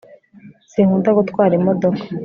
[0.71, 2.03] sinkunda gutwara imodoka